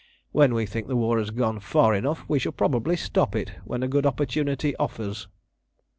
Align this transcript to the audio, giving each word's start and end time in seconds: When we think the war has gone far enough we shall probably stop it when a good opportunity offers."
When 0.31 0.55
we 0.55 0.65
think 0.65 0.87
the 0.87 0.95
war 0.95 1.19
has 1.19 1.29
gone 1.29 1.59
far 1.59 1.93
enough 1.93 2.25
we 2.27 2.39
shall 2.39 2.53
probably 2.53 2.95
stop 2.95 3.35
it 3.35 3.51
when 3.65 3.83
a 3.83 3.87
good 3.87 4.07
opportunity 4.07 4.75
offers." 4.77 5.27